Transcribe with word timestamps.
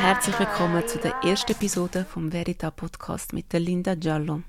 Herzlich 0.00 0.38
willkommen 0.40 0.88
zu 0.88 0.98
der 0.98 1.14
ersten 1.22 1.52
Episode 1.52 2.04
vom 2.04 2.32
Verita 2.32 2.72
Podcast 2.72 3.32
mit 3.32 3.52
der 3.52 3.60
Linda 3.60 3.94
Giallo. 3.94 4.42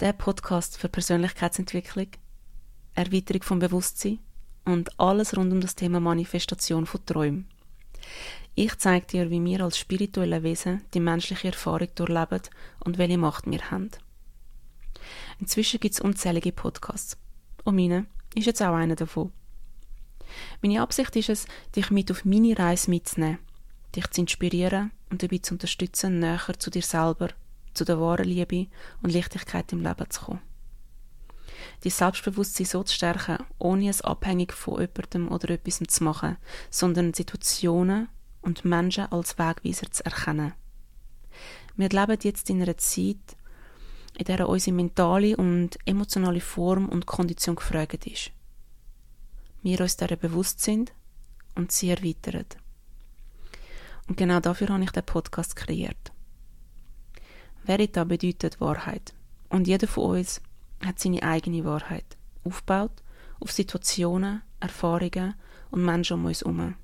Der 0.00 0.12
Podcast 0.12 0.76
für 0.76 0.90
Persönlichkeitsentwicklung, 0.90 2.08
Erweiterung 2.94 3.42
vom 3.42 3.58
Bewusstsein 3.58 4.18
und 4.66 5.00
alles 5.00 5.34
rund 5.34 5.50
um 5.50 5.62
das 5.62 5.76
Thema 5.76 5.98
Manifestation 6.00 6.84
von 6.84 7.06
Träumen. 7.06 7.48
Ich 8.54 8.76
zeige 8.76 9.06
dir, 9.06 9.30
wie 9.30 9.42
wir 9.42 9.62
als 9.62 9.78
spirituelle 9.78 10.42
Wesen 10.42 10.84
die 10.92 11.00
menschliche 11.00 11.48
Erfahrung 11.48 11.88
durchleben 11.94 12.42
und 12.80 12.98
welche 12.98 13.16
Macht 13.16 13.50
wir 13.50 13.70
haben. 13.70 13.92
Inzwischen 15.40 15.80
gibt 15.80 15.94
es 15.94 16.00
unzählige 16.02 16.52
Podcasts. 16.52 17.16
Und 17.64 17.76
meine 17.76 18.04
ist 18.34 18.46
jetzt 18.46 18.62
auch 18.62 18.74
einer 18.74 18.96
davon. 18.96 19.32
Meine 20.62 20.82
Absicht 20.82 21.14
ist 21.16 21.28
es, 21.28 21.46
dich 21.76 21.90
mit 21.90 22.10
auf 22.10 22.24
meine 22.24 22.58
Reise 22.58 22.90
mitzunehmen, 22.90 23.38
dich 23.94 24.08
zu 24.10 24.22
inspirieren 24.22 24.90
und 25.10 25.22
dabei 25.22 25.38
zu 25.38 25.54
unterstützen, 25.54 26.18
näher 26.18 26.58
zu 26.58 26.70
dir 26.70 26.82
selber, 26.82 27.28
zu 27.74 27.84
der 27.84 28.00
wahren 28.00 28.26
Liebe 28.26 28.66
und 29.02 29.12
Leichtigkeit 29.12 29.72
im 29.72 29.82
Leben 29.82 30.10
zu 30.10 30.22
kommen. 30.22 30.40
Dein 31.82 31.92
Selbstbewusstsein 31.92 32.66
so 32.66 32.82
zu 32.82 32.94
stärken, 32.94 33.44
ohne 33.58 33.88
es 33.88 34.02
abhängig 34.02 34.52
von 34.52 34.80
jemandem 34.80 35.28
oder 35.30 35.50
etwas 35.50 35.78
zu 35.86 36.04
machen, 36.04 36.36
sondern 36.70 37.14
Situationen 37.14 38.08
und 38.42 38.64
Menschen 38.64 39.10
als 39.12 39.38
Wegweiser 39.38 39.90
zu 39.90 40.04
erkennen. 40.04 40.52
Wir 41.76 41.88
leben 41.88 42.18
jetzt 42.22 42.50
in 42.50 42.62
einer 42.62 42.76
Zeit, 42.76 43.36
in 44.16 44.24
der 44.24 44.48
unsere 44.48 44.76
mentale 44.76 45.36
und 45.36 45.78
emotionale 45.84 46.40
Form 46.40 46.88
und 46.88 47.06
Kondition 47.06 47.56
gefragt 47.56 48.06
ist. 48.06 48.30
Wir 49.62 49.80
uns 49.80 49.96
dieser 49.96 50.16
bewusst 50.16 50.60
sind 50.60 50.92
und 51.54 51.72
sie 51.72 51.90
erweitern. 51.90 52.44
Und 54.08 54.16
genau 54.16 54.40
dafür 54.40 54.68
habe 54.68 54.84
ich 54.84 54.90
den 54.90 55.04
Podcast 55.04 55.56
kreiert. 55.56 56.12
Verita 57.64 58.04
bedeutet 58.04 58.60
Wahrheit. 58.60 59.14
Und 59.48 59.66
jeder 59.66 59.86
von 59.86 60.18
uns 60.18 60.42
hat 60.84 60.98
seine 60.98 61.22
eigene 61.22 61.64
Wahrheit, 61.64 62.16
aufgebaut 62.44 63.02
auf 63.40 63.52
Situationen, 63.52 64.42
Erfahrungen 64.60 65.34
und 65.70 65.84
Menschen 65.84 66.18
um 66.18 66.26
uns 66.26 66.40
herum. 66.40 66.74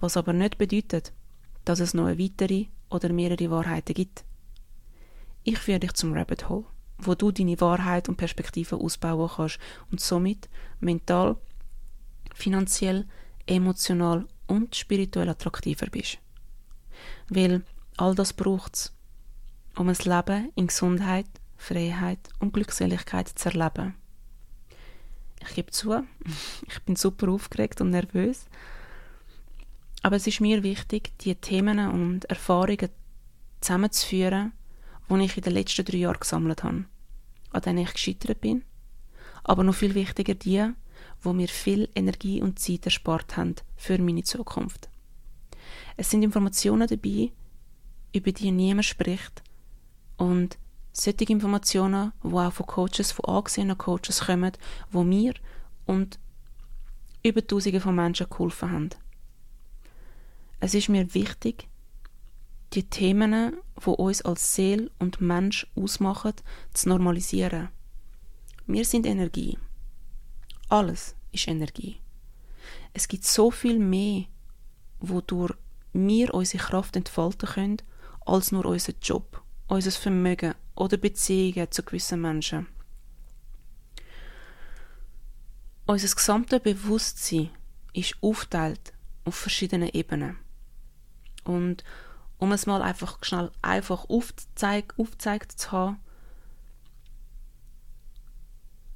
Was 0.00 0.16
aber 0.16 0.32
nicht 0.32 0.58
bedeutet, 0.58 1.12
dass 1.64 1.80
es 1.80 1.94
noch 1.94 2.06
eine 2.06 2.18
weitere 2.18 2.66
oder 2.90 3.12
mehrere 3.12 3.50
Wahrheiten 3.50 3.94
gibt. 3.94 4.24
Ich 5.44 5.58
führe 5.58 5.78
dich 5.78 5.92
zum 5.92 6.14
Rabbit 6.14 6.48
Hole, 6.48 6.64
wo 6.98 7.14
du 7.14 7.30
deine 7.30 7.60
Wahrheit 7.60 8.08
und 8.08 8.16
Perspektive 8.16 8.76
ausbauen 8.76 9.30
kannst 9.36 9.58
und 9.90 10.00
somit 10.00 10.48
mental, 10.80 11.36
finanziell, 12.34 13.06
emotional 13.46 14.26
und 14.46 14.74
spirituell 14.74 15.28
attraktiver 15.28 15.86
bist. 15.86 16.18
Weil 17.28 17.62
all 17.98 18.14
das 18.14 18.32
braucht 18.32 18.74
es, 18.74 18.92
um 19.76 19.88
ein 19.90 19.96
Leben 20.02 20.50
in 20.54 20.68
Gesundheit, 20.68 21.26
Freiheit 21.58 22.20
und 22.38 22.54
Glückseligkeit 22.54 23.28
zu 23.28 23.50
erleben. 23.50 23.94
Ich 25.46 25.54
gebe 25.54 25.70
zu, 25.70 26.02
ich 26.68 26.82
bin 26.84 26.96
super 26.96 27.28
aufgeregt 27.28 27.82
und 27.82 27.90
nervös, 27.90 28.46
aber 30.02 30.16
es 30.16 30.26
ist 30.26 30.40
mir 30.40 30.62
wichtig, 30.62 31.18
die 31.18 31.34
Themen 31.34 31.78
und 31.90 32.24
Erfahrungen 32.26 32.88
zusammenzuführen, 33.60 34.52
die 35.08 35.24
ich 35.24 35.36
in 35.36 35.42
den 35.42 35.52
letzten 35.52 35.84
drei 35.84 35.98
Jahren 35.98 36.20
gesammelt 36.20 36.62
habe, 36.64 36.84
an 37.50 37.62
denen 37.62 37.78
ich 37.78 37.92
gescheitert 37.92 38.40
bin, 38.40 38.64
aber 39.42 39.64
noch 39.64 39.74
viel 39.74 39.94
wichtiger 39.94 40.34
die, 40.34 40.70
wo 41.20 41.32
mir 41.32 41.48
viel 41.48 41.88
Energie 41.94 42.42
und 42.42 42.58
Zeit 42.58 42.84
erspart 42.84 43.36
haben 43.36 43.56
für 43.76 43.98
meine 43.98 44.22
Zukunft. 44.22 44.88
Es 45.96 46.10
sind 46.10 46.22
Informationen 46.22 46.88
dabei, 46.88 47.32
über 48.12 48.32
die 48.32 48.50
niemand 48.50 48.84
spricht 48.84 49.42
und 50.16 50.58
solche 50.92 51.24
Informationen, 51.24 52.12
die 52.22 52.32
auch 52.32 52.52
von 52.52 52.66
Coaches, 52.66 53.12
von 53.12 53.24
angesehenen 53.24 53.78
Coaches 53.78 54.26
kommen, 54.26 54.52
wo 54.90 55.02
mir 55.02 55.34
und 55.86 56.18
über 57.22 57.46
Tausende 57.46 57.80
von 57.80 57.94
Menschen 57.94 58.28
geholfen 58.28 58.70
haben. 58.70 58.90
Es 60.60 60.74
ist 60.74 60.88
mir 60.88 61.12
wichtig, 61.14 61.68
die 62.72 62.88
Themen, 62.88 63.56
die 63.84 63.90
uns 63.90 64.22
als 64.22 64.54
Seele 64.54 64.90
und 64.98 65.20
Mensch 65.20 65.66
ausmachen, 65.76 66.34
zu 66.72 66.88
normalisieren. 66.88 67.68
Wir 68.66 68.84
sind 68.84 69.06
Energie. 69.06 69.58
Alles 70.68 71.14
ist 71.32 71.48
Energie. 71.48 72.00
Es 72.92 73.08
gibt 73.08 73.24
so 73.24 73.50
viel 73.50 73.78
mehr, 73.78 74.24
wodurch 75.00 75.54
wir 75.92 76.34
unsere 76.34 76.62
Kraft 76.62 76.96
entfalten 76.96 77.48
können, 77.48 77.76
als 78.24 78.52
nur 78.52 78.64
unser 78.66 78.94
Job, 79.02 79.42
unser 79.68 79.90
Vermögen 79.90 80.54
oder 80.74 80.96
Beziehungen 80.96 81.70
zu 81.70 81.82
gewissen 81.82 82.20
Menschen. 82.20 82.66
Unser 85.86 86.14
gesamtes 86.14 86.60
Bewusstsein 86.60 87.50
ist 87.92 88.16
aufteilt 88.22 88.92
auf 89.24 89.34
verschiedenen 89.34 89.90
Ebenen. 89.90 90.38
Und 91.44 91.84
um 92.38 92.52
es 92.52 92.66
mal 92.66 92.82
einfach 92.82 93.18
schnell 93.22 93.50
einfach 93.62 94.08
aufzeig, 94.08 94.94
aufzeigt 94.98 95.52
zu 95.52 95.72
haben 95.72 96.00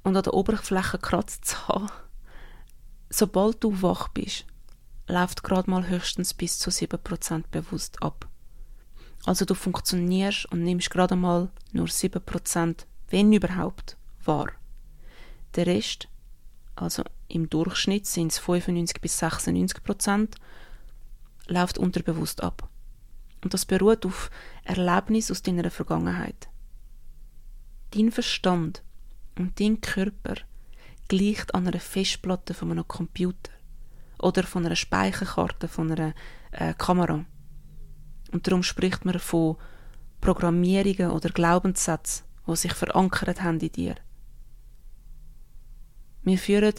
und 0.03 0.15
an 0.15 0.23
der 0.23 0.33
Oberfläche 0.33 0.97
kratzt 0.97 1.45
zu 1.45 1.67
haben, 1.67 1.89
sobald 3.09 3.63
du 3.63 3.81
wach 3.81 4.09
bist, 4.09 4.45
läuft 5.07 5.43
gerade 5.43 5.69
mal 5.69 5.87
höchstens 5.87 6.33
bis 6.33 6.59
zu 6.59 6.69
7% 6.69 7.45
bewusst 7.51 8.01
ab. 8.01 8.27
Also 9.25 9.45
du 9.45 9.53
funktionierst 9.53 10.45
und 10.51 10.63
nimmst 10.63 10.89
gerade 10.89 11.15
mal 11.15 11.49
nur 11.73 11.87
7%, 11.87 12.85
wenn 13.09 13.33
überhaupt, 13.33 13.97
wahr. 14.23 14.47
Der 15.55 15.65
Rest, 15.65 16.07
also 16.75 17.03
im 17.27 17.49
Durchschnitt 17.49 18.05
sind 18.05 18.31
es 18.31 18.39
95 18.39 19.01
bis 19.01 19.21
96% 19.21 20.29
läuft 21.47 21.77
unterbewusst 21.77 22.43
ab. 22.43 22.69
Und 23.43 23.53
das 23.53 23.65
beruht 23.65 24.05
auf 24.05 24.29
Erlebnis 24.63 25.31
aus 25.31 25.41
deiner 25.41 25.71
Vergangenheit. 25.71 26.49
Dein 27.91 28.11
Verstand 28.11 28.83
und 29.37 29.59
dein 29.59 29.81
Körper 29.81 30.35
gleicht 31.07 31.55
an 31.55 31.67
einer 31.67 31.79
Festplatte 31.79 32.53
von 32.53 32.71
einem 32.71 32.87
Computer 32.87 33.51
oder 34.19 34.43
von 34.43 34.65
einer 34.65 34.75
Speicherkarte 34.75 35.67
von 35.67 35.91
einer 35.91 36.13
äh, 36.51 36.73
Kamera. 36.73 37.25
Und 38.31 38.45
darum 38.45 38.63
spricht 38.63 39.05
man 39.05 39.19
von 39.19 39.55
Programmierungen 40.21 41.11
oder 41.11 41.29
Glaubenssätzen, 41.29 42.25
die 42.47 42.55
sich 42.55 42.73
verankert 42.73 43.41
haben 43.41 43.59
in 43.59 43.71
dir. 43.71 43.95
Wir 46.23 46.37
führen 46.37 46.75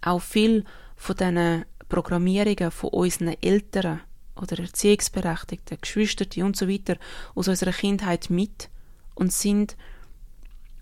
auch 0.00 0.22
viel 0.22 0.64
von 0.94 1.16
diesen 1.16 1.64
Programmierungen 1.88 2.70
von 2.70 2.90
unseren 2.90 3.36
Eltern 3.42 4.00
oder 4.36 4.58
Erziehungsberechtigten, 4.58 5.78
Geschwister 5.80 6.44
und 6.44 6.56
so 6.56 6.68
weiter 6.68 6.96
aus 7.34 7.48
unserer 7.48 7.72
Kindheit 7.72 8.30
mit 8.30 8.70
und 9.14 9.32
sind 9.32 9.76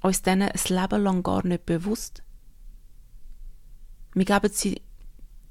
uns 0.02 0.22
denen 0.22 0.50
ein 0.50 0.60
Leben 0.68 1.02
lang 1.02 1.22
gar 1.22 1.46
nicht 1.46 1.64
bewusst. 1.64 2.22
Wir 4.14 4.24
geben 4.24 4.50
sie 4.52 4.82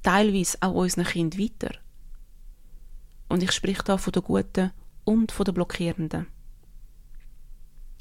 teilweise 0.04 0.58
auch 0.62 0.74
unseren 0.74 1.06
Kind 1.06 1.40
weiter. 1.40 1.76
Und 3.30 3.42
ich 3.42 3.52
spreche 3.52 3.84
da 3.84 3.98
von 3.98 4.14
den 4.14 4.24
Guten 4.24 4.72
und 5.06 5.32
von 5.32 5.46
den 5.46 5.56
Blockierenden. 5.56 6.28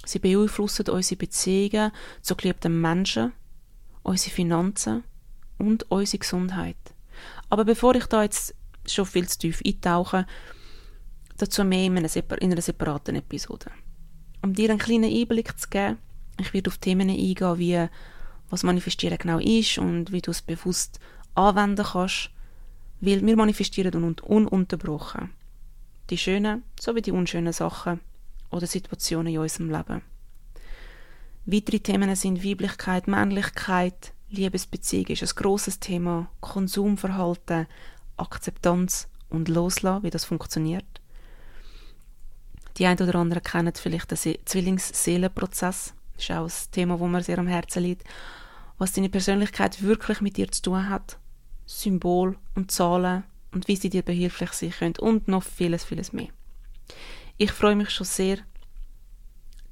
Sie 0.05 0.19
beeinflussen 0.19 0.89
unsere 0.89 1.19
Beziehungen 1.19 1.93
zu 2.21 2.37
geliebten 2.37 2.81
Menschen, 2.81 3.33
unsere 4.03 4.35
Finanzen 4.35 5.05
und 5.59 5.91
unsere 5.91 6.19
Gesundheit. 6.19 6.77
Aber 7.49 7.65
bevor 7.65 7.95
ich 7.95 8.07
da 8.07 8.25
jetzt 8.25 8.55
schon 8.87 9.07
viel 9.07 9.29
zu 9.29 9.39
tief 9.39 9.63
eintauche, 9.65 10.27
dazu 11.37 11.65
mehr 11.65 11.87
in 11.87 11.99
einer, 11.99 12.63
separaten 12.63 13.17
Episode. 13.17 13.71
Um 14.43 14.55
dir 14.55 14.71
einen 14.71 14.79
kleinen 14.79 15.13
Einblick 15.13 15.59
zu 15.59 15.69
geben, 15.69 15.99
ich 16.39 16.53
werde 16.53 16.71
auf 16.71 16.79
Themen 16.79 17.09
eingehen, 17.11 17.59
wie 17.59 17.89
was 18.51 18.63
Manifestieren 18.63 19.19
genau 19.19 19.39
ist 19.39 19.79
und 19.79 20.13
wie 20.13 20.21
du 20.21 20.31
es 20.31 20.43
bewusst 20.43 21.01
anwenden 21.35 21.85
kannst, 21.85 22.31
weil 23.01 23.25
wir 23.25 23.37
manifestieren 23.37 24.03
un 24.05 24.19
ununterbrochen. 24.21 25.31
Die 26.11 26.19
schönen 26.19 26.63
sowie 26.79 27.03
die 27.03 27.13
unschönen 27.13 27.53
Sachen 27.53 28.01
oder 28.51 28.67
Situationen 28.67 29.33
in 29.33 29.39
unserem 29.39 29.71
Leben. 29.71 30.03
Weitere 31.47 31.81
Themen 31.81 32.15
sind 32.15 32.45
Weiblichkeit, 32.45 33.09
Männlichkeit, 33.09 34.13
Liebesbeziehung 34.31 35.07
ist 35.07 35.23
ein 35.23 35.43
grosses 35.43 35.81
Thema, 35.81 36.31
Konsumverhalten, 36.41 37.67
Akzeptanz 38.23 39.09
und 39.29 39.49
Loslassen, 39.49 40.03
wie 40.03 40.11
das 40.11 40.25
funktioniert. 40.25 40.85
Die 42.79 42.87
einen 42.87 43.01
oder 43.01 43.19
anderen 43.19 43.43
kennen 43.43 43.73
vielleicht 43.75 44.11
den 44.11 44.37
Zwillingsseelenprozess. 44.45 45.95
Das 46.15 46.23
ist 46.25 46.31
auch 46.31 46.45
ein 46.45 46.73
Thema, 46.73 47.01
wo 47.01 47.07
mir 47.07 47.23
sehr 47.23 47.39
am 47.39 47.47
Herzen 47.47 47.83
liegt. 47.83 48.05
was 48.79 48.93
deine 48.93 49.09
Persönlichkeit 49.09 49.83
wirklich 49.83 50.21
mit 50.21 50.37
dir 50.37 50.51
zu 50.51 50.63
tun 50.63 50.89
hat, 50.89 51.17
Symbol 51.67 52.37
und 52.57 52.73
Zahlen 52.73 53.23
und 53.53 53.69
wie 53.69 53.77
sie 53.77 53.91
dir 53.91 54.03
behilflich 54.03 54.51
sein 54.53 54.73
können 54.73 54.97
und 54.99 55.29
noch 55.29 55.45
vieles, 55.45 55.85
vieles 55.85 56.13
mehr. 56.13 56.31
Ich 57.37 57.53
freue 57.53 57.77
mich 57.77 57.91
schon 57.91 58.07
sehr, 58.07 58.39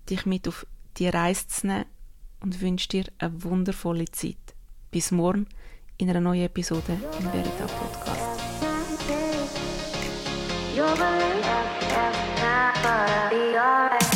dich 0.08 0.26
mit 0.26 0.46
auf 0.46 0.64
die 0.96 1.08
Reise 1.08 1.48
zu 1.48 1.66
nehmen 1.66 1.86
und 2.40 2.60
wünsche 2.60 2.88
dir 2.88 3.04
eine 3.18 3.42
wundervolle 3.42 4.04
Zeit. 4.06 4.36
Bis 4.92 5.10
morgen 5.10 5.46
in 5.98 6.08
einer 6.08 6.20
neuen 6.20 6.44
Episode 6.44 6.92
im 6.92 7.30
Verita 7.30 7.66
Podcast. 7.66 8.29
You're 10.80 10.96
gonna 10.96 11.40
be 13.28 13.54
alright. 13.54 14.09